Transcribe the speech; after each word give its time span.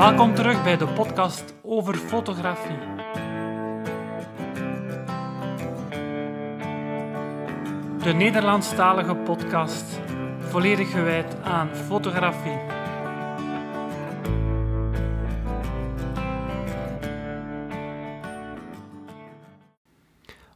Welkom 0.00 0.34
terug 0.34 0.62
bij 0.62 0.76
de 0.76 0.86
podcast 0.86 1.54
over 1.62 1.94
fotografie. 1.94 2.78
De 8.02 8.12
Nederlandstalige 8.12 9.14
podcast, 9.14 10.00
volledig 10.38 10.90
gewijd 10.90 11.42
aan 11.42 11.68
fotografie. 11.74 12.58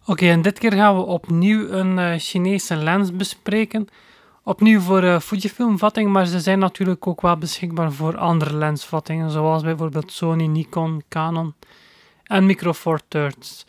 Oké, 0.07 0.27
en 0.27 0.43
dit 0.43 0.59
keer 0.59 0.73
gaan 0.73 0.97
we 0.97 1.03
opnieuw 1.03 1.69
een 1.69 1.99
uh, 1.99 2.15
Chinese 2.17 2.77
lens 2.77 3.17
bespreken. 3.17 3.89
Opnieuw 4.47 4.81
voor 4.81 5.03
uh, 5.03 5.21
Fujifilm-vatting, 5.21 6.11
maar 6.11 6.27
ze 6.27 6.41
zijn 6.41 6.59
natuurlijk 6.59 7.07
ook 7.07 7.21
wel 7.21 7.37
beschikbaar 7.37 7.93
voor 7.93 8.17
andere 8.17 8.57
lensvattingen, 8.57 9.31
zoals 9.31 9.63
bijvoorbeeld 9.63 10.13
Sony, 10.13 10.47
Nikon, 10.47 11.03
Canon 11.09 11.55
en 12.25 12.47
Micro 12.47 12.73
Four 12.73 13.01
Thirds. 13.09 13.67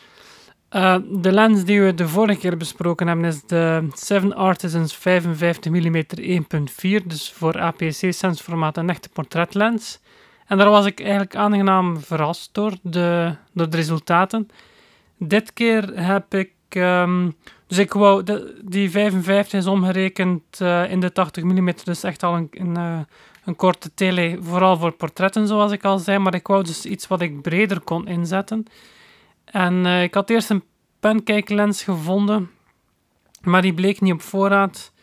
Uh, 0.72 0.96
de 1.12 1.32
lens 1.32 1.64
die 1.64 1.82
we 1.82 1.94
de 1.94 2.08
vorige 2.08 2.40
keer 2.40 2.58
besproken 2.58 3.08
hebben 3.08 3.26
is 3.26 3.44
de 3.44 3.88
Seven 3.94 4.36
Artisans 4.36 4.96
55 4.96 5.72
mm 5.72 6.04
1.4, 7.02 7.06
dus 7.06 7.32
voor 7.32 7.60
APC-sensformaat 7.60 8.78
een 8.78 8.90
echte 8.90 9.10
portretlens. 9.10 10.00
En 10.48 10.58
daar 10.58 10.70
was 10.70 10.86
ik 10.86 11.00
eigenlijk 11.00 11.36
aangenaam 11.36 12.00
verrast 12.00 12.50
door 12.54 12.74
de, 12.82 13.36
door 13.54 13.70
de 13.70 13.78
resultaten. 13.78 14.48
Dit 15.18 15.54
keer 15.54 16.00
heb 16.00 16.34
ik 16.34 16.52
um, 16.74 17.36
dus 17.68 17.78
ik 17.78 17.94
wou, 17.94 18.24
de, 18.24 18.62
die 18.64 18.92
55 18.92 19.60
is 19.60 19.66
omgerekend 19.66 20.60
uh, 20.62 20.92
in 20.92 21.00
de 21.00 21.12
80 21.12 21.44
mm, 21.44 21.72
dus 21.84 22.04
echt 22.04 22.24
al 22.24 22.36
een, 22.36 22.48
een, 22.52 22.78
uh, 22.78 23.00
een, 23.46 23.56
korte 23.56 23.94
tele, 23.94 24.38
vooral 24.42 24.78
voor 24.78 24.92
portretten 24.92 25.48
zoals 25.48 25.72
ik 25.72 25.84
al 25.84 25.98
zei, 25.98 26.18
maar 26.18 26.34
ik 26.34 26.48
wou 26.48 26.64
dus 26.64 26.86
iets 26.86 27.08
wat 27.08 27.22
ik 27.22 27.42
breder 27.42 27.80
kon 27.80 28.08
inzetten. 28.08 28.66
En 29.46 29.86
uh, 29.86 30.04
ik 30.04 30.14
had 30.14 30.30
eerst 30.30 30.50
een 30.50 30.64
pancake 31.00 31.56
lens 31.56 31.84
gevonden, 31.84 32.50
maar 33.42 33.62
die 33.62 33.74
bleek 33.74 34.02
niet 34.02 34.14
op 34.14 34.22
voorraad. 34.22 34.94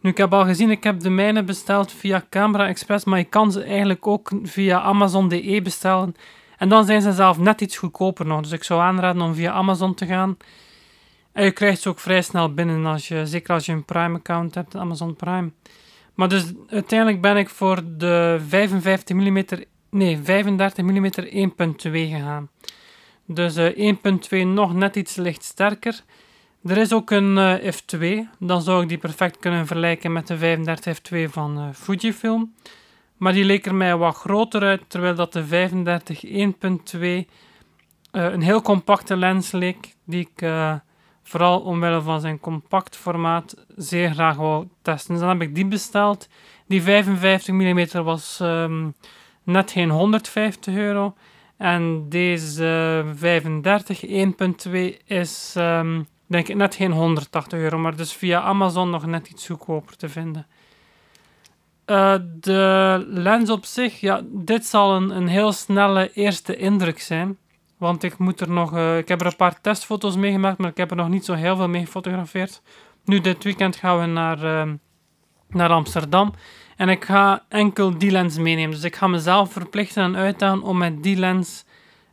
Nu, 0.00 0.10
ik 0.10 0.16
heb 0.16 0.32
al 0.32 0.44
gezien, 0.44 0.70
ik 0.70 0.84
heb 0.84 1.00
de 1.00 1.10
mijne 1.10 1.42
besteld 1.42 1.92
via 1.92 2.24
Camera 2.30 2.68
Express, 2.68 3.04
maar 3.04 3.18
ik 3.18 3.30
kan 3.30 3.52
ze 3.52 3.62
eigenlijk 3.62 4.06
ook 4.06 4.30
via 4.42 4.80
Amazon.de 4.80 5.60
bestellen. 5.62 6.14
En 6.56 6.68
dan 6.68 6.84
zijn 6.84 7.02
ze 7.02 7.12
zelf 7.12 7.38
net 7.38 7.60
iets 7.60 7.76
goedkoper 7.76 8.26
nog, 8.26 8.40
dus 8.40 8.52
ik 8.52 8.64
zou 8.64 8.80
aanraden 8.80 9.22
om 9.22 9.34
via 9.34 9.52
Amazon 9.52 9.94
te 9.94 10.06
gaan. 10.06 10.36
En 11.38 11.44
je 11.44 11.50
krijgt 11.50 11.80
ze 11.80 11.88
ook 11.88 11.98
vrij 11.98 12.22
snel 12.22 12.54
binnen, 12.54 12.86
als 12.86 13.08
je, 13.08 13.26
zeker 13.26 13.54
als 13.54 13.66
je 13.66 13.72
een 13.72 13.84
Prime-account 13.84 14.54
hebt, 14.54 14.76
Amazon 14.76 15.16
Prime. 15.16 15.50
Maar 16.14 16.28
dus 16.28 16.52
uiteindelijk 16.68 17.20
ben 17.20 17.36
ik 17.36 17.48
voor 17.48 17.82
de 17.96 18.40
55 18.48 19.16
mm, 19.16 19.44
nee, 19.90 20.18
35 20.22 20.84
mm 20.84 21.10
1.2 21.10 21.90
gegaan. 21.90 22.48
Dus 23.24 23.56
uh, 23.56 23.88
eh, 23.88 23.96
1.2 24.44 24.46
nog 24.46 24.74
net 24.74 24.96
iets 24.96 25.16
licht 25.16 25.44
sterker. 25.44 26.02
Er 26.64 26.76
is 26.76 26.92
ook 26.92 27.10
een 27.10 27.36
uh, 27.36 27.72
f2, 27.72 28.28
dan 28.38 28.62
zou 28.62 28.82
ik 28.82 28.88
die 28.88 28.98
perfect 28.98 29.38
kunnen 29.38 29.66
vergelijken 29.66 30.12
met 30.12 30.26
de 30.26 30.38
35 30.38 30.98
f2 30.98 31.30
van 31.30 31.58
uh, 31.58 31.68
Fujifilm. 31.72 32.54
Maar 33.16 33.32
die 33.32 33.44
leek 33.44 33.66
er 33.66 33.74
mij 33.74 33.96
wat 33.96 34.16
groter 34.16 34.62
uit, 34.62 34.82
terwijl 34.88 35.14
dat 35.14 35.32
de 35.32 35.44
35 35.44 36.24
1.2 36.26 37.30
een 38.10 38.42
heel 38.42 38.62
compacte 38.62 39.16
lens 39.16 39.52
leek, 39.52 39.94
die 40.04 40.20
ik 40.20 40.42
vooral 41.28 41.60
omwille 41.60 42.00
van 42.00 42.20
zijn 42.20 42.40
compact 42.40 42.96
formaat, 42.96 43.64
zeer 43.76 44.10
graag 44.10 44.36
wou 44.36 44.68
testen. 44.82 45.10
Dus 45.12 45.20
dan 45.20 45.28
heb 45.28 45.42
ik 45.42 45.54
die 45.54 45.66
besteld. 45.66 46.28
Die 46.66 46.82
55 46.82 47.54
mm 47.54 48.02
was 48.04 48.38
um, 48.42 48.94
net 49.42 49.70
geen 49.70 49.90
150 49.90 50.74
euro. 50.74 51.14
En 51.56 52.08
deze 52.08 53.04
35 53.14 54.06
1.2 54.06 54.72
is 55.04 55.54
um, 55.58 56.06
denk 56.26 56.48
ik 56.48 56.56
net 56.56 56.74
geen 56.74 56.92
180 56.92 57.58
euro, 57.58 57.78
maar 57.78 57.96
dus 57.96 58.12
via 58.12 58.40
Amazon 58.40 58.90
nog 58.90 59.06
net 59.06 59.28
iets 59.28 59.46
goedkoper 59.46 59.96
te 59.96 60.08
vinden. 60.08 60.46
Uh, 61.86 62.14
de 62.40 63.04
lens 63.08 63.50
op 63.50 63.64
zich, 63.64 64.00
ja, 64.00 64.20
dit 64.24 64.66
zal 64.66 64.96
een, 64.96 65.10
een 65.16 65.28
heel 65.28 65.52
snelle 65.52 66.12
eerste 66.12 66.56
indruk 66.56 67.00
zijn. 67.00 67.38
Want 67.78 68.02
ik 68.02 68.18
moet 68.18 68.40
er 68.40 68.50
nog. 68.50 68.74
Uh, 68.74 68.98
ik 68.98 69.08
heb 69.08 69.20
er 69.20 69.26
een 69.26 69.36
paar 69.36 69.60
testfoto's 69.60 70.16
mee 70.16 70.32
gemaakt, 70.32 70.58
maar 70.58 70.70
ik 70.70 70.76
heb 70.76 70.90
er 70.90 70.96
nog 70.96 71.08
niet 71.08 71.24
zo 71.24 71.32
heel 71.32 71.56
veel 71.56 71.68
mee 71.68 71.84
gefotografeerd. 71.84 72.62
Nu, 73.04 73.20
dit 73.20 73.44
weekend 73.44 73.76
gaan 73.76 74.00
we 74.00 74.06
naar, 74.06 74.44
uh, 74.44 74.72
naar 75.48 75.70
Amsterdam. 75.70 76.34
En 76.76 76.88
ik 76.88 77.04
ga 77.04 77.44
enkel 77.48 77.98
die 77.98 78.10
lens 78.10 78.38
meenemen. 78.38 78.70
Dus 78.70 78.84
ik 78.84 78.96
ga 78.96 79.06
mezelf 79.06 79.52
verplichten 79.52 80.02
en 80.02 80.16
uitdagen 80.16 80.62
om 80.62 80.78
met 80.78 81.02
die 81.02 81.16
lens 81.16 81.64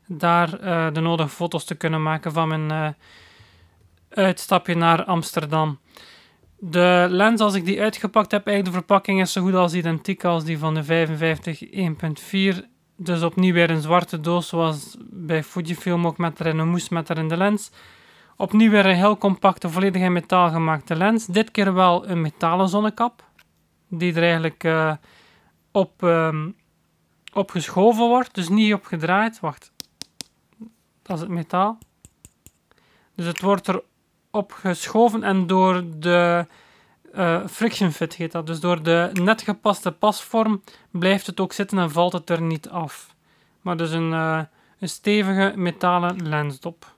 daar 0.08 0.64
uh, 0.64 0.94
de 0.94 1.00
nodige 1.00 1.30
foto's 1.30 1.66
te 1.66 1.76
kunnen 1.76 2.04
maken 2.04 2.32
van 2.32 2.48
mijn 2.48 2.96
uitstapje 4.10 4.76
naar 4.76 5.04
Amsterdam. 5.04 5.80
De 6.58 7.08
lens, 7.10 7.42
als 7.42 7.54
ik 7.54 7.66
die 7.66 7.82
uitgepakt 7.82 8.32
heb, 8.32 8.48
eigenlijk 8.48 8.76
de 8.76 8.84
verpakking 8.84 9.22
is 9.22 9.32
zo 9.32 9.42
goed 9.42 9.56
als 9.56 9.74
identiek 9.74 10.24
als 10.24 10.44
die 10.44 10.58
van 10.58 10.74
de 10.74 10.84
55 10.84 11.64
1.4 12.56 12.75
dus 12.96 13.22
opnieuw 13.22 13.54
weer 13.54 13.70
een 13.70 13.82
zwarte 13.82 14.20
doos, 14.20 14.48
zoals 14.48 14.96
bij 15.00 15.44
Fujifilm 15.44 16.08
ook 16.08 16.18
met 16.18 16.40
erin 16.40 16.58
een 16.58 16.70
moes 16.70 16.90
met 16.90 17.10
erin 17.10 17.28
de 17.28 17.38
lens. 17.38 17.72
Opnieuw 18.38 18.70
weer 18.70 18.86
een 18.86 18.96
heel 18.96 19.18
compacte, 19.18 19.70
volledig 19.70 20.02
in 20.02 20.14
metaal 20.14 20.50
gemaakte 20.50 20.96
lens. 20.96 21.26
Dit 21.26 21.52
keer 21.52 21.74
wel 21.74 22.08
een 22.10 22.22
metalen 22.22 22.70
zonnekap, 22.70 23.24
die 23.88 24.14
er 24.14 24.24
eigenlijk 24.24 24.64
uh, 24.64 24.94
op, 25.72 26.02
um, 26.02 26.56
op 27.34 27.52
geschoven 27.52 28.08
wordt, 28.08 28.36
dus 28.36 28.50
niet 28.50 28.74
op 28.74 28.86
gedraaid. 28.86 29.40
Wacht, 29.40 29.72
dat 31.02 31.16
is 31.16 31.22
het 31.22 31.30
metaal. 31.30 31.78
Dus 33.16 33.26
het 33.26 33.42
wordt 33.42 33.68
er 33.68 33.84
op 34.32 34.52
geschoven 34.52 35.24
en 35.24 35.48
door 35.48 35.84
de 35.98 36.46
uh, 37.18 37.48
friction 37.48 37.92
fit 37.92 38.16
heet 38.16 38.32
dat. 38.32 38.48
Dus 38.48 38.60
door 38.60 38.84
de 38.84 39.10
net 39.14 39.42
gepaste 39.42 39.92
pasvorm 39.92 40.62
blijft 40.92 41.28
het 41.28 41.40
ook 41.40 41.54
zitten 41.54 41.78
en 41.78 41.92
valt 41.92 42.14
het 42.14 42.30
er 42.30 42.42
niet 42.42 42.70
af. 42.70 43.16
Maar 43.62 43.78
dus 43.78 43.92
een, 43.92 44.12
uh, 44.12 44.42
een 44.80 44.90
stevige 44.90 45.54
metalen 45.56 46.28
lensdop. 46.28 46.94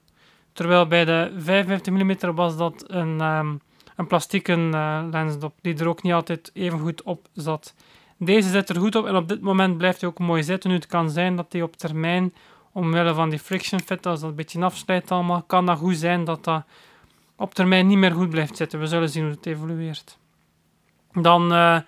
Terwijl 0.54 0.88
bij 0.88 1.06
de 1.06 1.34
55 1.38 1.94
mm 1.94 2.36
was 2.36 2.58
dat 2.58 2.84
een, 2.88 3.22
um, 3.22 3.62
een 3.96 4.08
plastieke 4.08 4.56
uh, 4.56 5.04
lensdop, 5.12 5.54
die 5.62 5.78
er 5.78 5.88
ook 5.88 6.04
niet 6.04 6.14
altijd 6.14 6.52
even 6.54 6.80
goed 6.80 7.04
op 7.04 7.28
zat. 7.34 7.74
Deze 8.18 8.50
zit 8.50 8.70
er 8.70 8.80
goed 8.80 8.96
op 8.96 9.06
en 9.06 9.16
op 9.16 9.28
dit 9.28 9.42
moment 9.42 9.78
blijft 9.78 10.02
hij 10.02 10.10
ook 10.10 10.20
mooi 10.20 10.44
zitten. 10.44 10.70
Nu, 10.70 10.76
het 10.76 10.88
kan 10.88 11.10
zijn 11.10 11.36
dat 11.36 11.46
hij 11.54 11.62
op 11.62 11.76
termijn, 11.76 12.34
omwille 12.72 13.14
van 13.14 13.30
die 13.30 13.40
friction 13.40 13.80
fit, 13.82 14.06
als 14.06 14.20
dat 14.20 14.30
een 14.30 14.36
beetje 14.36 14.64
afsluit 14.64 15.12
allemaal, 15.12 15.42
kan 15.42 15.66
dat 15.66 15.78
goed 15.78 15.98
zijn 15.98 16.24
dat 16.24 16.44
dat 16.44 16.64
op 17.38 17.54
termijn 17.54 17.88
niet 17.88 17.98
meer 17.98 18.12
goed 18.12 18.30
blijft 18.30 18.58
zitten. 18.58 18.80
We 18.80 18.88
zullen 18.88 19.10
zien 19.10 19.24
hoe 19.24 19.32
het 19.32 19.46
evolueert. 19.46 20.18
Dan 21.12 21.54
uh, 21.54 21.80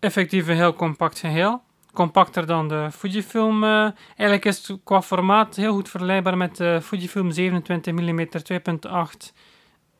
effectief 0.00 0.48
een 0.48 0.56
heel 0.56 0.74
compact 0.74 1.18
geheel. 1.18 1.62
Compacter 1.92 2.46
dan 2.46 2.68
de 2.68 2.88
Fujifilm. 2.92 3.64
Uh, 3.64 3.90
eigenlijk 4.06 4.44
is 4.44 4.68
het 4.68 4.78
qua 4.84 5.02
formaat 5.02 5.56
heel 5.56 5.72
goed 5.72 5.88
vergelijkbaar 5.88 6.36
met 6.36 6.56
de 6.56 6.80
Fujifilm 6.82 7.30
27 7.30 7.92
mm 7.92 8.26
2.8 8.26 9.32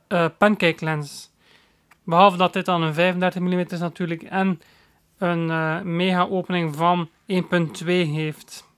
uh, 0.08 0.26
pancake 0.38 0.84
lens. 0.84 1.32
Behalve 2.04 2.36
dat 2.36 2.52
dit 2.52 2.64
dan 2.64 2.82
een 2.82 2.94
35 2.94 3.40
mm 3.40 3.58
is 3.58 3.78
natuurlijk 3.78 4.22
en 4.22 4.60
een 5.18 5.48
uh, 5.48 5.80
mega 5.80 6.22
opening 6.22 6.76
van 6.76 7.08
1.2 7.08 7.86
heeft. 7.86 8.73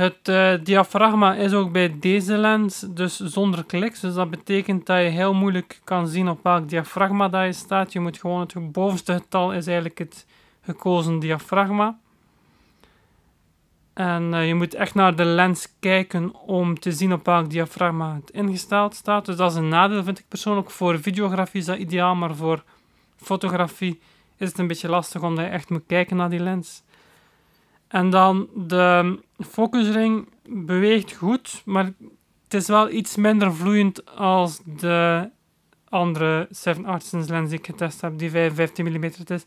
Het 0.00 0.28
uh, 0.28 0.52
diafragma 0.62 1.34
is 1.34 1.52
ook 1.52 1.72
bij 1.72 1.96
deze 1.98 2.36
lens 2.36 2.80
dus 2.80 3.16
zonder 3.16 3.64
kliks. 3.64 4.00
Dus 4.00 4.14
dat 4.14 4.30
betekent 4.30 4.86
dat 4.86 4.98
je 4.98 5.08
heel 5.08 5.34
moeilijk 5.34 5.80
kan 5.84 6.08
zien 6.08 6.28
op 6.28 6.42
welk 6.42 6.68
diafragma 6.68 7.28
dat 7.28 7.44
je 7.44 7.52
staat. 7.52 7.92
Je 7.92 8.00
moet 8.00 8.18
gewoon 8.18 8.40
het 8.40 8.72
bovenste 8.72 9.12
getal 9.12 9.52
is 9.52 9.66
eigenlijk 9.66 9.98
het 9.98 10.26
gekozen 10.60 11.18
diafragma. 11.18 11.98
En 13.94 14.32
uh, 14.32 14.46
je 14.46 14.54
moet 14.54 14.74
echt 14.74 14.94
naar 14.94 15.16
de 15.16 15.24
lens 15.24 15.68
kijken 15.80 16.34
om 16.34 16.78
te 16.78 16.92
zien 16.92 17.12
op 17.12 17.24
welk 17.26 17.50
diafragma 17.50 18.14
het 18.14 18.30
ingesteld 18.30 18.94
staat. 18.94 19.26
Dus 19.26 19.36
dat 19.36 19.50
is 19.50 19.56
een 19.56 19.68
nadeel, 19.68 20.02
vind 20.02 20.18
ik 20.18 20.28
persoonlijk. 20.28 20.70
Voor 20.70 21.00
videografie 21.00 21.60
is 21.60 21.66
dat 21.66 21.78
ideaal, 21.78 22.14
maar 22.14 22.34
voor 22.34 22.64
fotografie 23.16 24.00
is 24.36 24.48
het 24.48 24.58
een 24.58 24.66
beetje 24.66 24.88
lastig 24.88 25.22
omdat 25.22 25.44
je 25.44 25.50
echt 25.50 25.70
moet 25.70 25.86
kijken 25.86 26.16
naar 26.16 26.30
die 26.30 26.40
lens. 26.40 26.82
En 27.90 28.10
dan 28.10 28.48
de 28.54 29.18
focusring 29.48 30.28
beweegt 30.48 31.12
goed, 31.12 31.62
maar 31.64 31.84
het 32.44 32.54
is 32.54 32.66
wel 32.66 32.90
iets 32.90 33.16
minder 33.16 33.54
vloeiend 33.54 34.16
als 34.16 34.60
de 34.64 35.30
andere 35.88 36.46
7 36.50 36.84
Artisans 36.84 37.28
lens 37.28 37.50
die 37.50 37.58
ik 37.58 37.66
getest 37.66 38.00
heb, 38.00 38.18
die 38.18 38.30
55 38.30 38.84
mm 38.84 39.04
is. 39.04 39.44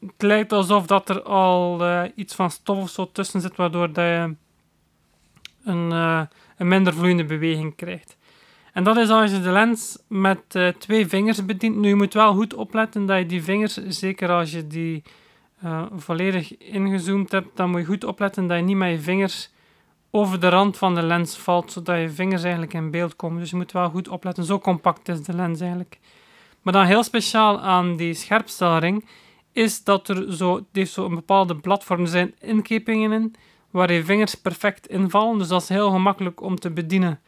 Het 0.00 0.22
lijkt 0.22 0.52
alsof 0.52 0.86
dat 0.86 1.08
er 1.08 1.22
al 1.22 1.82
uh, 1.82 2.02
iets 2.14 2.34
van 2.34 2.50
stof 2.50 2.78
of 2.78 2.90
zo 2.90 3.10
tussen 3.12 3.40
zit, 3.40 3.56
waardoor 3.56 3.92
dat 3.92 4.04
je 4.04 4.34
een, 5.64 5.90
uh, 5.90 6.22
een 6.56 6.68
minder 6.68 6.94
vloeiende 6.94 7.24
beweging 7.24 7.76
krijgt. 7.76 8.16
En 8.72 8.84
dat 8.84 8.96
is 8.96 9.08
als 9.08 9.30
je 9.30 9.40
de 9.40 9.50
lens 9.50 9.98
met 10.08 10.40
uh, 10.52 10.68
twee 10.68 11.06
vingers 11.06 11.44
bedient. 11.44 11.76
Nu, 11.76 11.88
je 11.88 11.94
moet 11.94 12.14
wel 12.14 12.34
goed 12.34 12.54
opletten 12.54 13.06
dat 13.06 13.18
je 13.18 13.26
die 13.26 13.42
vingers, 13.42 13.74
zeker 13.74 14.30
als 14.30 14.50
je 14.50 14.66
die 14.66 15.02
uh, 15.64 15.82
volledig 15.96 16.56
ingezoomd 16.58 17.32
hebt, 17.32 17.56
dan 17.56 17.70
moet 17.70 17.80
je 17.80 17.86
goed 17.86 18.04
opletten 18.04 18.46
dat 18.46 18.56
je 18.56 18.62
niet 18.62 18.76
met 18.76 18.90
je 18.90 19.00
vingers 19.00 19.50
over 20.10 20.40
de 20.40 20.48
rand 20.48 20.76
van 20.76 20.94
de 20.94 21.02
lens 21.02 21.36
valt, 21.36 21.72
zodat 21.72 22.00
je 22.00 22.10
vingers 22.10 22.42
eigenlijk 22.42 22.74
in 22.74 22.90
beeld 22.90 23.16
komen. 23.16 23.40
Dus 23.40 23.50
je 23.50 23.56
moet 23.56 23.72
wel 23.72 23.90
goed 23.90 24.08
opletten. 24.08 24.44
Zo 24.44 24.58
compact 24.58 25.08
is 25.08 25.22
de 25.22 25.34
lens 25.34 25.60
eigenlijk. 25.60 25.98
Maar 26.62 26.72
dan 26.72 26.84
heel 26.84 27.02
speciaal 27.02 27.60
aan 27.60 27.96
die 27.96 28.14
scherpstelring 28.14 29.04
is 29.52 29.84
dat 29.84 30.08
er 30.08 30.32
zo, 30.32 30.66
heeft 30.72 30.92
zo 30.92 31.04
een 31.04 31.14
bepaalde 31.14 31.56
platform. 31.56 32.00
Er 32.00 32.06
zijn 32.06 32.34
inkepingen 32.40 33.12
in 33.12 33.34
waar 33.70 33.92
je 33.92 34.04
vingers 34.04 34.34
perfect 34.34 34.86
invallen. 34.86 35.38
Dus 35.38 35.48
dat 35.48 35.62
is 35.62 35.68
heel 35.68 35.90
gemakkelijk 35.90 36.40
om 36.40 36.56
te 36.56 36.70
bedienen 36.70 37.20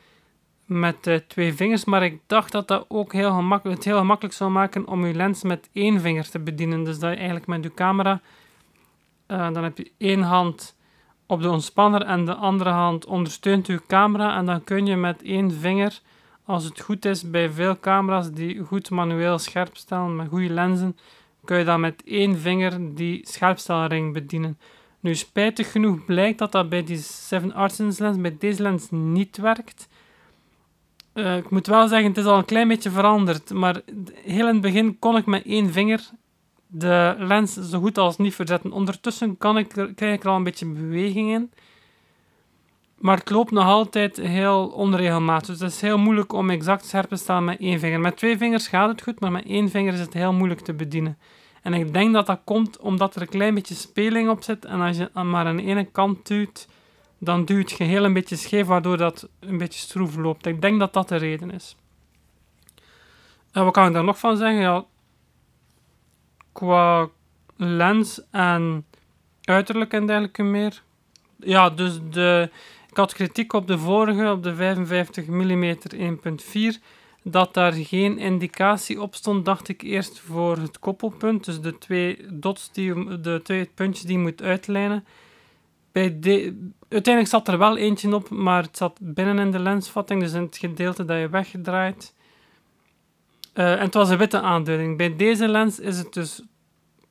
met 0.66 1.06
uh, 1.06 1.16
twee 1.16 1.54
vingers. 1.54 1.84
Maar 1.84 2.04
ik 2.04 2.20
dacht 2.26 2.52
dat 2.52 2.68
dat 2.68 2.84
ook 2.88 3.12
heel 3.12 3.30
gemakkelijk, 3.30 3.76
het 3.76 3.86
heel 3.86 3.98
gemakkelijk 3.98 4.34
zou 4.34 4.50
maken 4.50 4.86
om 4.86 5.06
je 5.06 5.14
lens 5.14 5.42
met 5.42 5.68
één 5.72 6.00
vinger 6.00 6.30
te 6.30 6.38
bedienen. 6.38 6.84
Dus 6.84 6.98
dat 6.98 7.10
je 7.10 7.16
eigenlijk 7.16 7.46
met 7.46 7.62
je 7.62 7.74
camera, 7.74 8.20
uh, 9.28 9.52
dan 9.52 9.62
heb 9.62 9.78
je 9.78 9.92
één 9.98 10.22
hand 10.22 10.76
op 11.26 11.42
de 11.42 11.50
ontspanner 11.50 12.02
en 12.02 12.24
de 12.24 12.34
andere 12.34 12.70
hand 12.70 13.06
ondersteunt 13.06 13.66
je 13.66 13.82
camera. 13.86 14.36
En 14.36 14.46
dan 14.46 14.64
kun 14.64 14.86
je 14.86 14.96
met 14.96 15.22
één 15.22 15.52
vinger, 15.52 16.00
als 16.44 16.64
het 16.64 16.80
goed 16.80 17.04
is 17.04 17.30
bij 17.30 17.50
veel 17.50 17.80
camera's 17.80 18.30
die 18.30 18.58
goed 18.58 18.90
manueel 18.90 19.38
scherp 19.38 19.76
stellen 19.76 20.16
met 20.16 20.28
goede 20.28 20.50
lenzen, 20.50 20.96
kun 21.44 21.58
je 21.58 21.64
dan 21.64 21.80
met 21.80 22.02
één 22.04 22.38
vinger 22.38 22.94
die 22.94 23.20
scherpstelring 23.28 24.12
bedienen. 24.12 24.58
Nu, 25.00 25.14
spijtig 25.14 25.72
genoeg 25.72 26.04
blijkt 26.04 26.38
dat 26.38 26.52
dat 26.52 26.68
bij 26.68 26.84
die 26.84 26.96
7 26.96 27.54
Arsens 27.54 27.98
lens, 27.98 28.20
bij 28.20 28.36
deze 28.38 28.62
lens 28.62 28.90
niet 28.90 29.36
werkt. 29.36 29.88
Uh, 31.16 31.36
ik 31.36 31.50
moet 31.50 31.66
wel 31.66 31.88
zeggen, 31.88 32.08
het 32.08 32.18
is 32.18 32.24
al 32.24 32.38
een 32.38 32.44
klein 32.44 32.68
beetje 32.68 32.90
veranderd. 32.90 33.52
Maar 33.52 33.80
heel 34.14 34.48
in 34.48 34.52
het 34.52 34.60
begin 34.60 34.98
kon 34.98 35.16
ik 35.16 35.26
met 35.26 35.44
één 35.44 35.72
vinger 35.72 36.10
de 36.66 37.14
lens 37.18 37.54
zo 37.54 37.80
goed 37.80 37.98
als 37.98 38.16
niet 38.16 38.34
verzetten. 38.34 38.72
Ondertussen 38.72 39.38
kan 39.38 39.58
ik, 39.58 39.68
krijg 39.68 40.14
ik 40.14 40.24
er 40.24 40.30
al 40.30 40.36
een 40.36 40.42
beetje 40.42 40.66
beweging 40.66 41.30
in. 41.30 41.50
Maar 42.98 43.16
het 43.16 43.30
loopt 43.30 43.50
nog 43.50 43.64
altijd 43.64 44.16
heel 44.16 44.66
onregelmatig. 44.66 45.46
Dus 45.46 45.60
het 45.60 45.72
is 45.72 45.80
heel 45.80 45.98
moeilijk 45.98 46.32
om 46.32 46.50
exact 46.50 46.86
scherp 46.86 47.08
te 47.08 47.16
staan 47.16 47.44
met 47.44 47.60
één 47.60 47.78
vinger. 47.78 48.00
Met 48.00 48.16
twee 48.16 48.36
vingers 48.36 48.68
gaat 48.68 48.88
het 48.88 49.02
goed, 49.02 49.20
maar 49.20 49.32
met 49.32 49.44
één 49.46 49.70
vinger 49.70 49.92
is 49.92 50.00
het 50.00 50.14
heel 50.14 50.32
moeilijk 50.32 50.60
te 50.60 50.74
bedienen. 50.74 51.18
En 51.62 51.74
ik 51.74 51.92
denk 51.92 52.12
dat 52.12 52.26
dat 52.26 52.40
komt 52.44 52.78
omdat 52.78 53.14
er 53.14 53.22
een 53.22 53.28
klein 53.28 53.54
beetje 53.54 53.74
speling 53.74 54.28
op 54.28 54.42
zit. 54.42 54.64
En 54.64 54.80
als 54.80 54.96
je 54.96 55.10
maar 55.12 55.46
aan 55.46 55.56
de 55.56 55.62
ene 55.62 55.84
kant 55.84 56.26
duwt, 56.26 56.68
dan 57.18 57.44
duwt 57.44 57.70
het 57.70 57.72
geheel 57.72 58.04
een 58.04 58.12
beetje 58.12 58.36
scheef, 58.36 58.66
waardoor 58.66 58.96
dat 58.96 59.28
een 59.40 59.58
beetje 59.58 59.80
stroef 59.80 60.16
loopt. 60.16 60.46
Ik 60.46 60.60
denk 60.60 60.78
dat 60.78 60.92
dat 60.92 61.08
de 61.08 61.16
reden 61.16 61.50
is. 61.50 61.76
En 63.52 63.64
wat 63.64 63.72
kan 63.72 63.86
ik 63.86 63.92
daar 63.92 64.04
nog 64.04 64.18
van 64.18 64.36
zeggen? 64.36 64.60
Ja, 64.60 64.84
qua 66.52 67.08
lens 67.56 68.20
en 68.30 68.84
uiterlijk 69.42 69.92
en 69.92 70.06
dergelijke 70.06 70.42
meer. 70.42 70.82
Ja, 71.38 71.70
dus 71.70 71.98
de, 72.10 72.50
ik 72.90 72.96
had 72.96 73.12
kritiek 73.12 73.52
op 73.52 73.66
de 73.66 73.78
vorige, 73.78 74.30
op 74.30 74.42
de 74.42 74.54
55 74.54 75.26
mm 75.26 75.76
1.4 75.94 76.82
dat 77.30 77.54
daar 77.54 77.72
geen 77.72 78.18
indicatie 78.18 79.00
op 79.00 79.14
stond, 79.14 79.44
dacht 79.44 79.68
ik 79.68 79.82
eerst 79.82 80.18
voor 80.18 80.56
het 80.56 80.78
koppelpunt. 80.78 81.44
Dus 81.44 81.60
de 81.60 81.78
twee 81.78 82.18
dots, 82.32 82.72
die, 82.72 83.20
de 83.20 83.40
twee 83.42 83.70
puntjes 83.74 84.04
die 84.04 84.16
je 84.16 84.22
moet 84.22 84.42
uitlijnen. 84.42 85.04
Bij 85.96 86.18
de, 86.20 86.68
uiteindelijk 86.88 87.34
zat 87.34 87.48
er 87.48 87.58
wel 87.58 87.76
eentje 87.76 88.14
op, 88.14 88.28
maar 88.30 88.62
het 88.62 88.76
zat 88.76 88.98
binnen 89.00 89.38
in 89.38 89.50
de 89.50 89.58
lensvatting, 89.58 90.20
dus 90.20 90.32
in 90.32 90.42
het 90.42 90.56
gedeelte 90.56 91.04
dat 91.04 91.18
je 91.18 91.28
wegdraait. 91.28 92.14
Uh, 93.54 93.72
en 93.72 93.80
het 93.80 93.94
was 93.94 94.08
een 94.08 94.18
witte 94.18 94.40
aanduiding. 94.40 94.96
Bij 94.96 95.16
deze 95.16 95.48
lens 95.48 95.78
is 95.80 95.98
het 95.98 96.12
dus 96.12 96.42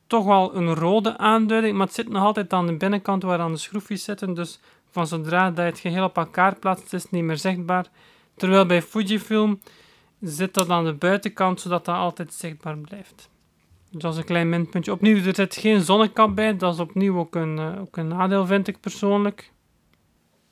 toch 0.06 0.24
wel 0.24 0.54
een 0.54 0.74
rode 0.74 1.18
aanduiding, 1.18 1.76
maar 1.76 1.86
het 1.86 1.94
zit 1.94 2.08
nog 2.08 2.22
altijd 2.22 2.52
aan 2.52 2.66
de 2.66 2.76
binnenkant 2.76 3.22
waar 3.22 3.38
aan 3.38 3.52
de 3.52 3.58
schroefjes 3.58 4.04
zitten. 4.04 4.34
Dus 4.34 4.60
van 4.90 5.06
zodra 5.06 5.50
dat 5.50 5.56
je 5.56 5.62
het 5.62 5.78
geheel 5.78 6.04
op 6.04 6.16
elkaar 6.16 6.58
plaatst, 6.58 6.92
is 6.92 7.02
het 7.02 7.12
niet 7.12 7.24
meer 7.24 7.38
zichtbaar. 7.38 7.86
Terwijl 8.36 8.66
bij 8.66 8.82
Fujifilm 8.82 9.60
zit 10.20 10.54
dat 10.54 10.68
aan 10.68 10.84
de 10.84 10.94
buitenkant, 10.94 11.60
zodat 11.60 11.84
dat 11.84 11.96
altijd 11.96 12.34
zichtbaar 12.34 12.78
blijft. 12.78 13.28
Dus 13.98 14.10
is 14.10 14.16
een 14.16 14.24
klein 14.24 14.48
minpuntje. 14.48 14.92
Opnieuw, 14.92 15.24
er 15.24 15.34
zit 15.34 15.56
geen 15.56 15.80
zonnekap 15.80 16.34
bij. 16.34 16.56
Dat 16.56 16.74
is 16.74 16.80
opnieuw 16.80 17.18
ook 17.18 17.34
een, 17.34 17.56
uh, 17.58 17.80
ook 17.80 17.96
een 17.96 18.08
nadeel, 18.08 18.46
vind 18.46 18.68
ik 18.68 18.80
persoonlijk. 18.80 19.50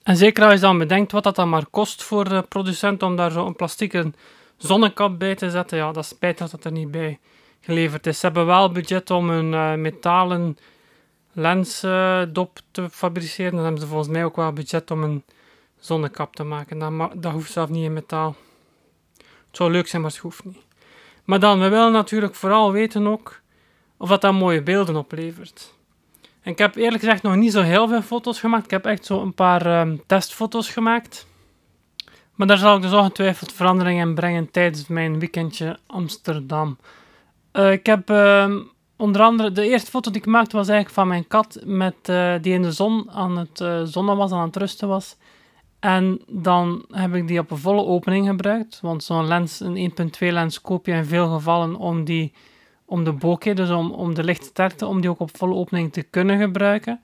En 0.03 0.17
zeker 0.17 0.45
als 0.45 0.53
je 0.53 0.61
dan 0.61 0.79
bedenkt 0.79 1.13
wat 1.13 1.23
dat 1.23 1.37
dan 1.37 1.49
maar 1.49 1.67
kost 1.67 2.03
voor 2.03 2.29
de 2.29 2.43
producent 2.49 3.03
om 3.03 3.17
daar 3.17 3.31
zo 3.31 3.47
een 3.47 3.57
plastieke 3.57 4.13
zonnekap 4.57 5.19
bij 5.19 5.35
te 5.35 5.51
zetten. 5.51 5.79
Ja, 5.79 5.93
dat 5.93 6.07
spijt 6.07 6.39
dat 6.39 6.51
dat 6.51 6.65
er 6.65 6.73
niet 6.73 6.91
bij 6.91 7.19
geleverd 7.61 8.07
is. 8.07 8.19
Ze 8.19 8.27
hebben 8.27 8.47
wel 8.47 8.73
budget 8.73 9.11
om 9.11 9.31
een 9.31 9.53
uh, 9.53 9.75
metalen 9.75 10.59
lensdop 11.33 12.59
uh, 12.59 12.65
te 12.71 12.91
fabriceren. 12.91 13.53
Dan 13.53 13.63
hebben 13.63 13.81
ze 13.81 13.87
volgens 13.87 14.09
mij 14.09 14.25
ook 14.25 14.37
wel 14.37 14.53
budget 14.53 14.91
om 14.91 15.03
een 15.03 15.25
zonnekap 15.79 16.37
te 16.37 16.45
maken. 16.45 16.79
Dat, 16.79 17.23
dat 17.23 17.33
hoeft 17.33 17.53
zelf 17.53 17.69
niet 17.69 17.85
in 17.85 17.93
metaal. 17.93 18.37
Het 19.19 19.57
zou 19.57 19.71
leuk 19.71 19.87
zijn, 19.87 20.03
maar 20.03 20.11
het 20.11 20.21
hoeft 20.21 20.45
niet. 20.45 20.64
Maar 21.25 21.41
dan, 21.41 21.61
we 21.61 21.69
willen 21.69 21.93
natuurlijk 21.93 22.35
vooral 22.35 22.73
weten 22.73 23.07
ook 23.07 23.41
of 23.97 24.09
dat, 24.09 24.21
dat 24.21 24.33
mooie 24.33 24.63
beelden 24.63 24.97
oplevert. 24.97 25.75
En 26.43 26.53
ik 26.53 26.59
heb 26.59 26.77
eerlijk 26.77 27.03
gezegd 27.03 27.23
nog 27.23 27.37
niet 27.37 27.53
zo 27.53 27.61
heel 27.61 27.89
veel 27.89 28.03
foto's 28.03 28.41
gemaakt. 28.41 28.65
Ik 28.65 28.71
heb 28.71 28.87
echt 28.87 29.05
zo 29.05 29.21
een 29.21 29.35
paar 29.35 29.81
um, 29.81 30.03
testfoto's 30.07 30.71
gemaakt. 30.71 31.27
Maar 32.35 32.47
daar 32.47 32.59
zal 32.59 32.77
ik 32.77 32.83
dus 32.83 32.93
ongetwijfeld 32.93 33.53
verandering 33.53 34.01
in 34.01 34.15
brengen 34.15 34.51
tijdens 34.51 34.87
mijn 34.87 35.19
weekendje 35.19 35.79
Amsterdam. 35.87 36.79
Uh, 37.53 37.73
ik 37.73 37.87
heb 37.87 38.11
uh, 38.11 38.57
onder 38.97 39.23
andere, 39.23 39.53
de 39.53 39.69
eerste 39.69 39.91
foto 39.91 40.11
die 40.11 40.21
ik 40.21 40.27
maakte 40.27 40.57
was 40.57 40.69
eigenlijk 40.69 40.99
van 40.99 41.09
mijn 41.09 41.27
kat 41.27 41.61
met, 41.65 41.95
uh, 42.11 42.35
die 42.41 42.53
in 42.53 42.63
de 42.63 42.73
zon 42.73 43.11
aan 43.11 43.39
het 43.39 43.61
uh, 43.61 43.83
zonnen 43.85 44.17
was, 44.17 44.33
aan 44.33 44.47
het 44.47 44.57
rusten 44.57 44.89
was. 44.89 45.17
En 45.85 46.21
dan 46.29 46.85
heb 46.91 47.15
ik 47.15 47.29
die 47.29 47.39
op 47.39 47.51
een 47.51 47.59
volle 47.59 47.85
opening 47.85 48.27
gebruikt. 48.27 48.81
Want 48.81 49.05
zo'n 49.05 49.27
lens, 49.27 49.61
een 49.61 49.93
1.2 50.23 50.29
lens, 50.29 50.61
koop 50.61 50.87
je 50.87 50.93
in 50.93 51.05
veel 51.05 51.29
gevallen 51.29 51.77
om, 51.77 52.05
die, 52.05 52.33
om 52.85 53.05
de 53.05 53.13
bokeh, 53.13 53.57
dus 53.57 53.71
om, 53.71 53.93
om 53.93 54.15
de 54.15 54.25
lichtsterkte, 54.25 54.87
om 54.87 55.01
die 55.01 55.11
ook 55.11 55.21
op 55.21 55.37
volle 55.37 55.55
opening 55.55 55.93
te 55.93 56.03
kunnen 56.03 56.39
gebruiken. 56.39 57.01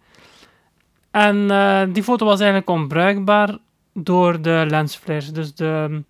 En 1.11 1.37
uh, 1.37 1.82
die 1.93 2.03
foto 2.03 2.25
was 2.25 2.38
eigenlijk 2.41 2.71
onbruikbaar 2.71 3.59
door 3.93 4.43
de 4.43 4.65
lensflares. 4.69 5.32
Dus 5.32 5.55
de, 5.55 6.03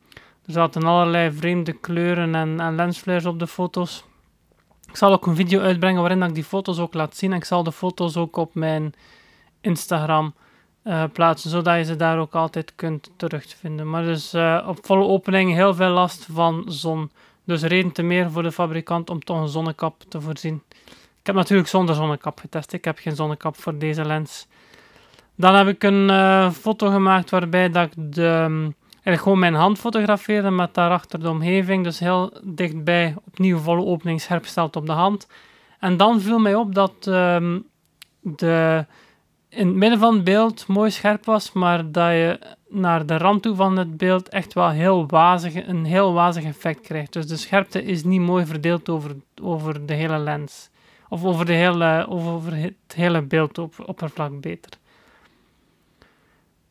er 0.47 0.53
zaten 0.53 0.83
allerlei 0.83 1.33
vreemde 1.33 1.73
kleuren 1.73 2.35
en, 2.35 2.61
en 2.61 2.75
lensflares 2.75 3.27
op 3.27 3.39
de 3.39 3.47
foto's. 3.47 4.05
Ik 4.89 4.97
zal 4.97 5.13
ook 5.13 5.27
een 5.27 5.37
video 5.37 5.61
uitbrengen 5.61 6.01
waarin 6.01 6.23
ik 6.23 6.35
die 6.35 6.45
foto's 6.45 6.79
ook 6.79 6.95
laat 6.95 7.17
zien. 7.17 7.31
En 7.31 7.37
ik 7.37 7.45
zal 7.45 7.63
de 7.63 7.73
foto's 7.73 8.17
ook 8.17 8.37
op 8.37 8.55
mijn 8.55 8.93
Instagram 9.61 10.35
uh, 10.85 11.05
plaatsen, 11.13 11.51
zodat 11.51 11.77
je 11.77 11.85
ze 11.85 11.97
daar 11.97 12.19
ook 12.19 12.35
altijd 12.35 12.73
kunt 12.77 13.11
terugvinden. 13.17 13.91
Maar 13.91 14.05
dus 14.05 14.35
uh, 14.35 14.65
op 14.67 14.79
volle 14.83 15.05
opening 15.05 15.53
heel 15.53 15.75
veel 15.75 15.91
last 15.91 16.27
van 16.31 16.65
zon. 16.67 17.11
Dus 17.45 17.63
reden 17.63 17.93
te 17.93 18.03
meer 18.03 18.31
voor 18.31 18.43
de 18.43 18.53
fabrikant 18.53 19.11
om 19.11 19.21
toch 19.21 19.41
een 19.41 19.49
zonnekap 19.49 20.03
te 20.09 20.21
voorzien. 20.21 20.63
Ik 21.21 21.27
heb 21.27 21.35
natuurlijk 21.35 21.69
zonder 21.69 21.95
zonnekap 21.95 22.39
getest. 22.39 22.73
Ik 22.73 22.85
heb 22.85 22.99
geen 22.99 23.17
zonnekap 23.17 23.57
voor 23.57 23.79
deze 23.79 24.05
lens. 24.05 24.47
Dan 25.35 25.55
heb 25.55 25.67
ik 25.69 25.83
een 25.83 26.09
uh, 26.09 26.51
foto 26.51 26.91
gemaakt 26.91 27.31
waarbij 27.31 27.71
dat 27.71 27.85
ik 27.85 27.93
de, 27.97 28.47
um, 29.05 29.19
gewoon 29.19 29.39
mijn 29.39 29.55
hand 29.55 29.79
fotografeerde 29.79 30.51
met 30.51 30.75
daarachter 30.75 31.21
de 31.21 31.31
omgeving. 31.31 31.85
Dus 31.85 31.99
heel 31.99 32.33
dichtbij, 32.43 33.15
opnieuw 33.27 33.59
volle 33.59 33.85
opening 33.85 34.21
scherp 34.21 34.47
op 34.73 34.87
de 34.87 34.93
hand. 34.93 35.27
En 35.79 35.97
dan 35.97 36.21
viel 36.21 36.39
mij 36.39 36.55
op 36.55 36.75
dat 36.75 37.07
um, 37.07 37.67
de 38.21 38.87
in 39.51 39.67
het 39.67 39.77
midden 39.77 39.99
van 39.99 40.15
het 40.15 40.25
beeld 40.25 40.67
mooi 40.67 40.91
scherp 40.91 41.25
was, 41.25 41.53
maar 41.53 41.93
dat 41.93 42.11
je 42.11 42.39
naar 42.69 43.07
de 43.07 43.17
rand 43.17 43.43
toe 43.43 43.55
van 43.55 43.77
het 43.77 43.97
beeld 43.97 44.29
echt 44.29 44.53
wel 44.53 44.71
heel 44.71 45.07
wazig, 45.07 45.67
een 45.67 45.85
heel 45.85 46.13
wazig 46.13 46.45
effect 46.45 46.81
krijgt. 46.81 47.13
Dus 47.13 47.27
de 47.27 47.37
scherpte 47.37 47.85
is 47.85 48.05
niet 48.05 48.21
mooi 48.21 48.47
verdeeld 48.47 48.89
over, 48.89 49.17
over 49.43 49.87
de 49.87 49.95
hele 49.95 50.19
lens. 50.19 50.71
Of 51.09 51.25
over, 51.25 51.47
de 51.47 51.53
hele, 51.53 52.07
of 52.09 52.27
over 52.27 52.55
het 52.55 52.95
hele 52.95 53.23
beeldoppervlak 53.23 54.41
beter. 54.41 54.71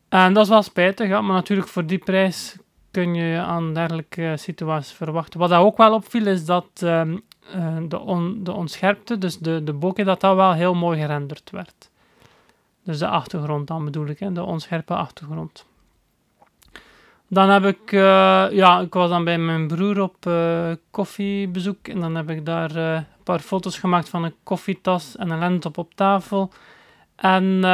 En 0.08 0.32
dat 0.32 0.42
is 0.42 0.48
wel 0.48 0.62
spijtig, 0.62 1.08
ja, 1.08 1.20
maar 1.20 1.34
natuurlijk 1.34 1.68
voor 1.68 1.86
die 1.86 1.98
prijs 1.98 2.56
kun 2.90 3.14
je 3.14 3.38
aan 3.38 3.74
dergelijke 3.74 4.34
situaties 4.36 4.92
verwachten. 4.92 5.40
Wat 5.40 5.48
dat 5.48 5.60
ook 5.60 5.76
wel 5.76 5.94
opviel 5.94 6.26
is 6.26 6.44
dat 6.44 6.68
um, 6.82 7.22
uh, 7.56 7.76
de, 7.88 7.98
on, 7.98 8.44
de 8.44 8.52
onscherpte, 8.52 9.18
dus 9.18 9.38
de, 9.38 9.64
de 9.64 9.72
bokeh, 9.72 10.06
dat 10.06 10.20
dat 10.20 10.36
wel 10.36 10.52
heel 10.52 10.74
mooi 10.74 11.00
gerenderd 11.00 11.50
werd. 11.50 11.90
Dus 12.90 12.98
de 12.98 13.08
achtergrond 13.08 13.66
dan 13.66 13.84
bedoel 13.84 14.06
ik, 14.06 14.18
hè, 14.18 14.32
de 14.32 14.42
onscherpe 14.42 14.94
achtergrond. 14.94 15.66
Dan 17.28 17.48
heb 17.48 17.64
ik, 17.64 17.92
uh, 17.92 18.00
ja, 18.50 18.80
ik 18.80 18.94
was 18.94 19.10
dan 19.10 19.24
bij 19.24 19.38
mijn 19.38 19.66
broer 19.66 20.00
op 20.00 20.26
uh, 20.26 20.70
koffiebezoek 20.90 21.88
en 21.88 22.00
dan 22.00 22.14
heb 22.14 22.30
ik 22.30 22.46
daar 22.46 22.76
uh, 22.76 22.94
een 22.94 23.04
paar 23.24 23.38
foto's 23.38 23.78
gemaakt 23.78 24.08
van 24.08 24.24
een 24.24 24.34
koffietas 24.42 25.16
en 25.16 25.30
een 25.30 25.38
laptop 25.38 25.78
op 25.78 25.94
tafel. 25.94 26.52
En 27.16 27.64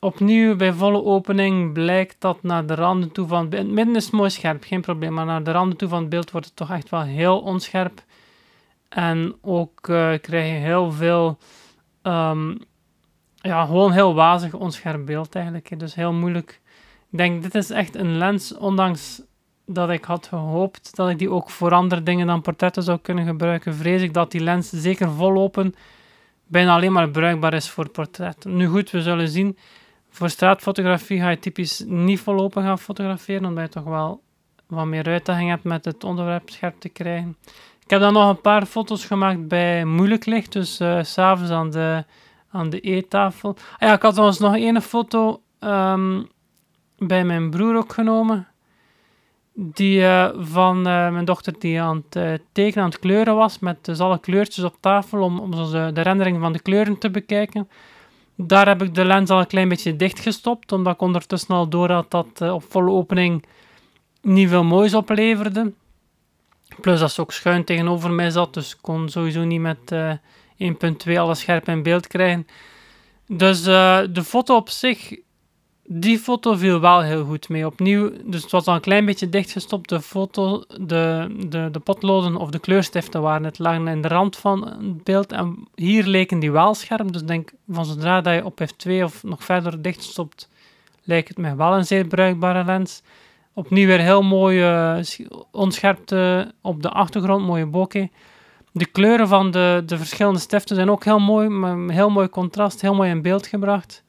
opnieuw 0.00 0.56
bij 0.56 0.72
volle 0.72 1.04
opening 1.04 1.72
blijkt 1.72 2.16
dat 2.18 2.42
naar 2.42 2.66
de 2.66 2.74
randen 2.74 3.12
toe 3.12 3.26
van 3.26 3.40
het 3.40 3.50
beeld, 3.50 3.70
midden 3.70 3.96
is 3.96 4.04
het 4.04 4.12
mooi 4.12 4.30
scherp, 4.30 4.64
geen 4.64 4.80
probleem, 4.80 5.12
maar 5.12 5.26
naar 5.26 5.44
de 5.44 5.52
randen 5.52 5.78
toe 5.78 5.88
van 5.88 6.00
het 6.00 6.08
beeld 6.08 6.30
wordt 6.30 6.46
het 6.46 6.56
toch 6.56 6.70
echt 6.70 6.90
wel 6.90 7.02
heel 7.02 7.38
onscherp. 7.38 8.02
En 8.88 9.36
ook 9.40 9.80
krijg 10.20 10.46
je 10.46 10.60
heel 10.60 10.92
veel 10.92 11.38
ehm, 12.02 12.54
ja, 13.46 13.64
gewoon 13.64 13.92
heel 13.92 14.14
wazig 14.14 14.54
onscherp 14.54 15.06
beeld 15.06 15.34
eigenlijk. 15.34 15.78
Dus 15.78 15.94
heel 15.94 16.12
moeilijk. 16.12 16.60
Ik 17.10 17.18
denk, 17.18 17.42
dit 17.42 17.54
is 17.54 17.70
echt 17.70 17.94
een 17.94 18.18
lens, 18.18 18.56
ondanks 18.56 19.22
dat 19.66 19.90
ik 19.90 20.04
had 20.04 20.26
gehoopt 20.26 20.96
dat 20.96 21.08
ik 21.08 21.18
die 21.18 21.30
ook 21.30 21.50
voor 21.50 21.72
andere 21.72 22.02
dingen 22.02 22.26
dan 22.26 22.42
portretten 22.42 22.82
zou 22.82 22.98
kunnen 22.98 23.26
gebruiken, 23.26 23.74
vrees 23.74 24.02
ik 24.02 24.14
dat 24.14 24.30
die 24.30 24.40
lens 24.40 24.70
zeker 24.70 25.10
volopen 25.10 25.74
bijna 26.46 26.74
alleen 26.74 26.92
maar 26.92 27.10
bruikbaar 27.10 27.54
is 27.54 27.68
voor 27.68 27.88
portretten. 27.88 28.56
Nu 28.56 28.66
goed, 28.66 28.90
we 28.90 29.02
zullen 29.02 29.28
zien. 29.28 29.58
Voor 30.10 30.30
straatfotografie 30.30 31.20
ga 31.20 31.30
je 31.30 31.38
typisch 31.38 31.84
niet 31.86 32.20
volopen 32.20 32.62
gaan 32.62 32.78
fotograferen, 32.78 33.44
omdat 33.44 33.64
je 33.64 33.70
toch 33.70 33.84
wel 33.84 34.20
wat 34.66 34.86
meer 34.86 35.06
uitdaging 35.06 35.50
hebt 35.50 35.64
met 35.64 35.84
het 35.84 36.04
onderwerp 36.04 36.50
scherp 36.50 36.80
te 36.80 36.88
krijgen. 36.88 37.36
Ik 37.84 37.90
heb 37.90 38.00
dan 38.00 38.12
nog 38.12 38.28
een 38.28 38.40
paar 38.40 38.66
foto's 38.66 39.04
gemaakt 39.04 39.48
bij 39.48 39.84
moeilijk 39.84 40.26
licht, 40.26 40.52
dus 40.52 40.80
uh, 40.80 41.02
s'avonds 41.02 41.50
aan 41.50 41.70
de, 41.70 42.04
aan 42.56 42.70
de 42.70 42.80
eettafel. 42.80 43.56
Ah 43.78 43.88
ja, 43.88 43.94
ik 43.94 44.02
had 44.02 44.12
trouwens 44.12 44.38
nog 44.38 44.56
één 44.56 44.82
foto 44.82 45.40
um, 45.60 46.28
bij 46.98 47.24
mijn 47.24 47.50
broer 47.50 47.76
ook 47.76 47.92
genomen. 47.92 48.48
Die 49.52 49.98
uh, 50.00 50.28
van 50.38 50.76
uh, 50.78 51.10
mijn 51.10 51.24
dochter 51.24 51.54
die 51.58 51.80
aan 51.80 52.04
het 52.08 52.16
uh, 52.16 52.32
tekenen, 52.52 52.84
aan 52.84 52.90
het 52.90 52.98
kleuren 52.98 53.34
was, 53.34 53.58
met 53.58 53.84
dus 53.84 53.98
alle 53.98 54.20
kleurtjes 54.20 54.64
op 54.64 54.76
tafel 54.80 55.22
om, 55.22 55.38
om 55.38 55.52
zo 55.54 55.92
de 55.92 56.00
rendering 56.00 56.40
van 56.40 56.52
de 56.52 56.60
kleuren 56.60 56.98
te 56.98 57.10
bekijken. 57.10 57.68
Daar 58.34 58.66
heb 58.66 58.82
ik 58.82 58.94
de 58.94 59.04
lens 59.04 59.30
al 59.30 59.38
een 59.38 59.46
klein 59.46 59.68
beetje 59.68 59.96
dichtgestopt, 59.96 60.72
omdat 60.72 60.94
ik 60.94 61.00
ondertussen 61.00 61.54
al 61.54 61.68
door 61.68 61.90
had 61.90 62.10
dat 62.10 62.40
op 62.40 62.64
volle 62.68 62.90
opening 62.90 63.44
niet 64.22 64.48
veel 64.48 64.64
moois 64.64 64.94
opleverde. 64.94 65.72
Plus 66.80 67.00
dat 67.00 67.12
ze 67.12 67.20
ook 67.20 67.32
schuin 67.32 67.64
tegenover 67.64 68.10
mij 68.10 68.30
zat, 68.30 68.54
dus 68.54 68.72
ik 68.72 68.78
kon 68.80 69.08
sowieso 69.08 69.44
niet 69.44 69.60
met 69.60 69.94
1.2 70.58 71.16
alles 71.18 71.40
scherp 71.40 71.68
in 71.68 71.82
beeld 71.82 72.06
krijgen. 72.06 72.46
Dus 73.28 73.66
uh, 73.66 74.00
de 74.10 74.24
foto 74.24 74.56
op 74.56 74.68
zich, 74.68 75.16
die 75.84 76.18
foto 76.18 76.54
viel 76.54 76.80
wel 76.80 77.02
heel 77.02 77.24
goed 77.24 77.48
mee. 77.48 77.66
Opnieuw, 77.66 78.10
dus 78.24 78.42
het 78.42 78.50
was 78.50 78.66
al 78.66 78.74
een 78.74 78.80
klein 78.80 79.04
beetje 79.04 79.28
dichtgestopt. 79.28 79.88
De 79.88 80.00
foto, 80.00 80.64
de, 80.80 81.34
de, 81.48 81.68
de 81.72 81.80
potloden 81.80 82.36
of 82.36 82.50
de 82.50 82.58
kleurstiften 82.58 83.22
waren 83.22 83.44
het 83.44 83.58
lagen 83.58 83.88
in 83.88 84.02
de 84.02 84.08
rand 84.08 84.36
van 84.36 84.68
het 84.68 85.04
beeld. 85.04 85.32
En 85.32 85.68
hier 85.74 86.04
leken 86.04 86.38
die 86.38 86.50
wel 86.50 86.74
scherp. 86.74 87.12
Dus 87.12 87.22
denk 87.22 87.52
van 87.68 87.84
zodra 87.84 88.20
dat 88.20 88.34
je 88.34 88.44
op 88.44 88.60
F2 88.60 88.90
of 89.02 89.22
nog 89.22 89.44
verder 89.44 89.82
dichtstopt, 89.82 90.48
lijkt 91.02 91.28
het 91.28 91.38
mij 91.38 91.56
wel 91.56 91.74
een 91.74 91.86
zeer 91.86 92.06
bruikbare 92.06 92.64
lens. 92.64 93.02
Opnieuw 93.52 93.86
weer 93.86 94.00
heel 94.00 94.22
mooie 94.22 95.02
onscherpte 95.50 96.52
op 96.60 96.82
de 96.82 96.90
achtergrond, 96.90 97.46
mooie 97.46 97.66
bokeh. 97.66 98.08
De 98.76 98.86
kleuren 98.86 99.28
van 99.28 99.50
de, 99.50 99.82
de 99.86 99.98
verschillende 99.98 100.38
stiften 100.38 100.76
zijn 100.76 100.90
ook 100.90 101.04
heel 101.04 101.18
mooi, 101.18 101.48
met 101.48 101.96
heel 101.96 102.10
mooi 102.10 102.28
contrast, 102.28 102.80
heel 102.80 102.94
mooi 102.94 103.10
in 103.10 103.22
beeld 103.22 103.46
gebracht. 103.46 104.04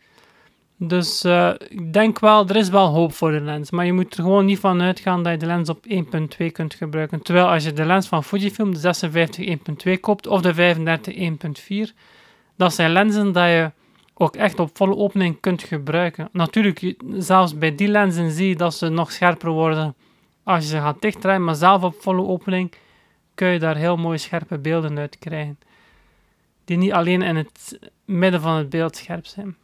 Dus 0.77 1.25
uh, 1.25 1.53
ik 1.69 1.93
denk 1.93 2.19
wel, 2.19 2.47
er 2.47 2.55
is 2.55 2.69
wel 2.69 2.87
hoop 2.87 3.13
voor 3.13 3.31
de 3.31 3.41
lens. 3.41 3.71
Maar 3.71 3.85
je 3.85 3.93
moet 3.93 4.17
er 4.17 4.23
gewoon 4.23 4.45
niet 4.45 4.59
van 4.59 4.81
uitgaan 4.81 5.23
dat 5.23 5.31
je 5.31 5.37
de 5.37 5.45
lens 5.45 5.69
op 5.69 5.85
1.2 5.89 6.51
kunt 6.51 6.73
gebruiken. 6.73 7.21
Terwijl 7.21 7.47
als 7.47 7.63
je 7.63 7.73
de 7.73 7.85
lens 7.85 8.07
van 8.07 8.23
Fujifilm, 8.23 8.73
de 8.73 8.79
56 8.79 9.57
1.2 9.85 9.99
koopt, 9.99 10.27
of 10.27 10.41
de 10.41 10.53
35 10.53 11.15
1.4, 11.89 11.93
dat 12.55 12.73
zijn 12.73 12.91
lenzen 12.91 13.31
dat 13.31 13.47
je 13.47 13.71
ook 14.13 14.35
echt 14.35 14.59
op 14.59 14.69
volle 14.73 14.95
opening 14.95 15.39
kunt 15.39 15.63
gebruiken. 15.63 16.29
Natuurlijk, 16.31 16.95
zelfs 17.17 17.57
bij 17.57 17.75
die 17.75 17.87
lenzen 17.87 18.31
zie 18.31 18.47
je 18.47 18.55
dat 18.55 18.73
ze 18.73 18.89
nog 18.89 19.11
scherper 19.11 19.49
worden 19.49 19.95
als 20.43 20.63
je 20.63 20.69
ze 20.69 20.77
gaat 20.77 21.01
dichtdraaien, 21.01 21.43
maar 21.43 21.55
zelf 21.55 21.83
op 21.83 21.95
volle 21.99 22.21
opening 22.21 22.71
kun 23.37 23.47
je 23.47 23.59
daar 23.59 23.75
heel 23.75 23.97
mooie 23.97 24.17
scherpe 24.17 24.57
beelden 24.57 24.97
uit 24.97 25.19
krijgen. 25.19 25.59
Die 26.65 26.77
niet 26.77 26.93
alleen 26.93 27.21
in 27.21 27.35
het 27.35 27.79
midden 28.05 28.41
van 28.41 28.55
het 28.55 28.69
beeld 28.69 28.95
scherp 28.95 29.25
zijn. 29.25 29.57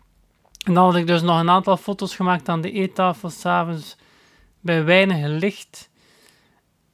En 0.65 0.73
dan 0.73 0.83
had 0.83 0.95
ik 0.95 1.07
dus 1.07 1.21
nog 1.21 1.39
een 1.39 1.49
aantal 1.49 1.77
foto's 1.77 2.15
gemaakt 2.15 2.49
aan 2.49 2.61
de 2.61 2.71
eettafel 2.71 3.29
s'avonds 3.29 3.97
bij 4.59 4.83
weinig 4.83 5.25
licht. 5.25 5.89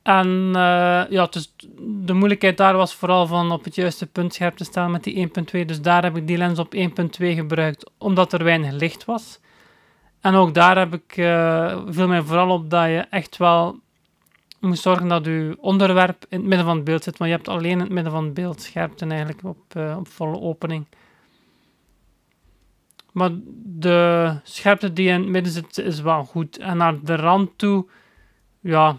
En 0.01 0.27
uh, 0.48 1.03
ja, 1.09 1.27
dus 1.29 1.55
de 1.79 2.13
moeilijkheid 2.13 2.57
daar 2.57 2.75
was 2.75 2.95
vooral 2.95 3.27
van 3.27 3.51
op 3.51 3.63
het 3.63 3.75
juiste 3.75 4.07
punt 4.07 4.33
scherp 4.33 4.57
te 4.57 4.63
stellen 4.63 4.91
met 4.91 5.03
die 5.03 5.27
1.2. 5.27 5.65
Dus 5.65 5.81
daar 5.81 6.03
heb 6.03 6.17
ik 6.17 6.27
die 6.27 6.38
lens 6.38 6.59
op 6.59 6.75
1.2 6.75 6.81
gebruikt, 7.17 7.91
omdat 7.98 8.33
er 8.33 8.43
weinig 8.43 8.71
licht 8.71 9.05
was. 9.05 9.39
En 10.21 10.33
ook 10.33 10.53
daar 10.53 10.77
heb 10.77 10.93
ik, 10.93 11.17
uh, 11.17 11.79
viel 11.88 12.07
mij 12.07 12.21
vooral 12.21 12.50
op 12.50 12.69
dat 12.69 12.86
je 12.86 13.05
echt 13.09 13.38
wel 13.38 13.79
moet 14.59 14.79
zorgen 14.79 15.07
dat 15.07 15.25
je 15.25 15.57
onderwerp 15.59 16.25
in 16.29 16.39
het 16.39 16.47
midden 16.47 16.65
van 16.65 16.75
het 16.75 16.85
beeld 16.85 17.03
zit. 17.03 17.17
Want 17.17 17.31
je 17.31 17.35
hebt 17.35 17.49
alleen 17.49 17.71
in 17.71 17.79
het 17.79 17.89
midden 17.89 18.11
van 18.11 18.23
het 18.23 18.33
beeld 18.33 18.61
scherpte 18.61 19.05
eigenlijk 19.05 19.43
op, 19.43 19.73
uh, 19.77 19.97
op 19.97 20.07
volle 20.07 20.39
opening. 20.39 20.85
Maar 23.11 23.29
de 23.63 24.35
scherpte 24.43 24.93
die 24.93 25.09
in 25.09 25.19
het 25.19 25.29
midden 25.29 25.51
zit, 25.51 25.77
is 25.77 26.01
wel 26.01 26.23
goed. 26.23 26.57
En 26.57 26.77
naar 26.77 26.99
de 27.03 27.15
rand 27.15 27.49
toe, 27.55 27.85
ja, 28.59 28.97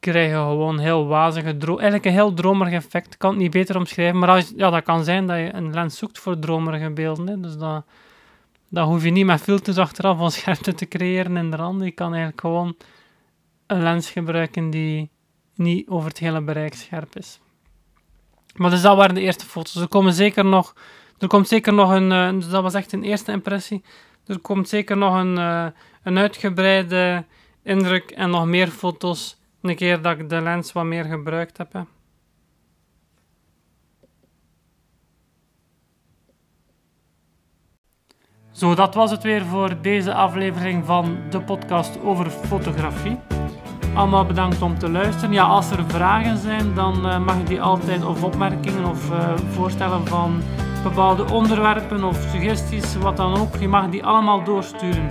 krijg 0.00 0.30
je 0.30 0.36
gewoon 0.36 0.78
heel 0.78 1.06
wazige, 1.06 1.56
eigenlijk 1.58 2.04
een 2.04 2.12
heel 2.12 2.34
dromerig 2.34 2.72
effect. 2.72 3.12
Ik 3.12 3.18
kan 3.18 3.30
het 3.30 3.38
niet 3.38 3.50
beter 3.50 3.76
omschrijven, 3.76 4.18
maar 4.18 4.28
als, 4.28 4.52
ja, 4.56 4.70
dat 4.70 4.82
kan 4.82 5.04
zijn 5.04 5.26
dat 5.26 5.36
je 5.36 5.54
een 5.54 5.72
lens 5.72 5.98
zoekt 5.98 6.18
voor 6.18 6.38
dromerige 6.38 6.90
beelden. 6.90 7.26
Hè. 7.26 7.40
Dus 7.40 7.56
dat, 7.56 7.84
dan 8.68 8.88
hoef 8.88 9.04
je 9.04 9.10
niet 9.10 9.26
met 9.26 9.40
filters 9.40 9.78
achteraf 9.78 10.18
van 10.18 10.30
scherpte 10.40 10.74
te 10.74 10.88
creëren 10.88 11.36
in 11.36 11.50
de 11.50 11.56
rand. 11.56 11.84
Je 11.84 11.90
kan 11.90 12.08
eigenlijk 12.08 12.40
gewoon 12.40 12.76
een 13.70 13.82
lens 13.82 14.10
gebruiken 14.10 14.70
die 14.70 15.10
niet 15.54 15.88
over 15.88 16.08
het 16.08 16.18
hele 16.18 16.40
bereik 16.40 16.74
scherp 16.74 17.16
is. 17.16 17.40
Maar 18.54 18.70
dus 18.70 18.82
dat 18.82 18.96
waren 18.96 19.14
de 19.14 19.20
eerste 19.20 19.46
foto's. 19.46 19.74
Er 19.74 19.88
komen 19.88 20.12
zeker 20.12 20.44
nog, 20.44 20.74
er 21.18 21.28
komt 21.28 21.48
zeker 21.48 21.72
nog 21.72 21.90
een, 21.90 22.10
uh, 22.10 22.30
dus 22.30 22.48
dat 22.48 22.62
was 22.62 22.74
echt 22.74 22.92
een 22.92 23.04
eerste 23.04 23.32
impressie. 23.32 23.84
Er 24.26 24.38
komt 24.38 24.68
zeker 24.68 24.96
nog 24.96 25.14
een, 25.14 25.38
uh, 25.38 25.66
een 26.02 26.18
uitgebreide 26.18 27.24
indruk 27.62 28.10
en 28.10 28.30
nog 28.30 28.46
meer 28.46 28.68
foto's 28.68 29.36
een 29.62 29.76
keer 29.76 30.02
dat 30.02 30.18
ik 30.18 30.28
de 30.28 30.40
lens 30.40 30.72
wat 30.72 30.84
meer 30.84 31.04
gebruikt 31.04 31.56
heb. 31.56 31.86
Zo, 38.52 38.74
dat 38.74 38.94
was 38.94 39.10
het 39.10 39.22
weer 39.22 39.44
voor 39.44 39.80
deze 39.80 40.14
aflevering 40.14 40.86
van 40.86 41.18
de 41.30 41.40
podcast 41.40 42.00
over 42.00 42.30
fotografie. 42.30 43.39
Allemaal 43.94 44.24
bedankt 44.24 44.62
om 44.62 44.78
te 44.78 44.90
luisteren. 44.90 45.32
Ja, 45.32 45.44
als 45.44 45.70
er 45.70 45.84
vragen 45.86 46.36
zijn, 46.36 46.74
dan 46.74 47.06
uh, 47.06 47.18
mag 47.18 47.36
je 47.36 47.44
die 47.44 47.62
altijd, 47.62 48.04
of 48.04 48.22
opmerkingen 48.22 48.84
of 48.84 49.10
uh, 49.10 49.18
voorstellen 49.52 50.06
van 50.06 50.42
bepaalde 50.82 51.32
onderwerpen 51.32 52.04
of 52.04 52.26
suggesties, 52.32 52.96
wat 52.96 53.16
dan 53.16 53.36
ook. 53.36 53.56
Je 53.56 53.68
mag 53.68 53.88
die 53.88 54.04
allemaal 54.04 54.44
doorsturen 54.44 55.10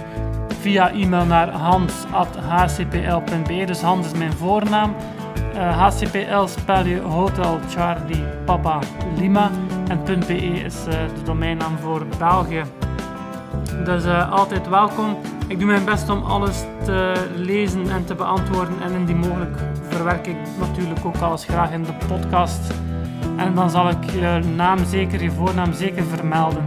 via 0.59 0.91
e-mail 0.91 1.25
naar 1.25 1.49
hans.hcpl.be. 1.49 2.43
Dus 3.65 3.81
Hans 3.81 4.05
is 4.05 4.13
mijn 4.17 4.33
voornaam. 4.33 4.95
Uh, 5.53 5.67
eh, 5.67 5.77
HCPL 5.77 6.45
spel 6.45 6.85
je 6.85 6.99
Hotel 6.99 7.59
Charlie 7.69 8.23
Papa 8.45 8.79
Lima. 9.17 9.51
En 9.87 10.03
.be 10.27 10.37
is 10.37 10.83
de 10.83 11.07
domeinnaam 11.23 11.77
voor 11.77 12.05
België. 12.17 12.63
Dus 13.85 14.05
uh, 14.05 14.31
altijd 14.31 14.69
welkom. 14.69 15.17
Ik 15.47 15.59
doe 15.59 15.67
mijn 15.67 15.85
best 15.85 16.09
om 16.09 16.23
alles 16.23 16.63
te 16.83 17.13
lezen 17.35 17.89
en 17.89 18.05
te 18.05 18.15
beantwoorden. 18.15 18.81
En 18.81 18.93
indien 18.93 19.17
mogelijk 19.17 19.57
verwerk 19.89 20.27
ik 20.27 20.37
natuurlijk 20.59 21.05
ook 21.05 21.17
alles 21.17 21.45
graag 21.45 21.71
in 21.71 21.83
de 21.83 21.93
podcast. 22.07 22.73
En 23.37 23.55
dan 23.55 23.69
zal 23.69 23.89
ik 23.89 24.03
je 24.11 24.41
naam 24.55 24.85
zeker, 24.85 25.23
je 25.23 25.31
voornaam 25.31 25.73
zeker 25.73 26.03
vermelden. 26.03 26.63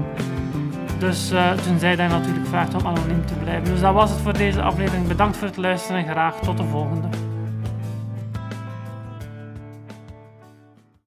Dus 0.99 1.33
uh, 1.33 1.53
tenzij 1.53 1.97
dat 1.97 2.11
je 2.11 2.17
natuurlijk 2.17 2.47
vraagt 2.47 2.75
om 2.75 2.87
anoniem 2.87 3.27
te 3.27 3.35
blijven. 3.35 3.65
Dus 3.65 3.81
dat 3.81 3.95
was 3.95 4.11
het 4.11 4.21
voor 4.21 4.33
deze 4.33 4.63
aflevering. 4.63 5.07
Bedankt 5.07 5.37
voor 5.37 5.47
het 5.47 5.57
luisteren 5.57 6.05
en 6.05 6.09
graag 6.09 6.41
tot 6.41 6.57
de 6.57 6.65
volgende. 6.65 7.09